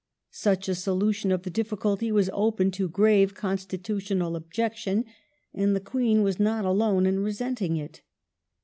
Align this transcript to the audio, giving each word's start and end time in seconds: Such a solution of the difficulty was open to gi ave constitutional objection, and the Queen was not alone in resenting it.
Such 0.31 0.67
a 0.67 0.73
solution 0.73 1.31
of 1.31 1.43
the 1.43 1.51
difficulty 1.51 2.11
was 2.11 2.31
open 2.33 2.71
to 2.71 2.89
gi 2.89 3.21
ave 3.23 3.35
constitutional 3.35 4.35
objection, 4.35 5.05
and 5.53 5.75
the 5.75 5.79
Queen 5.79 6.23
was 6.23 6.39
not 6.39 6.65
alone 6.65 7.05
in 7.05 7.19
resenting 7.19 7.77
it. 7.77 8.01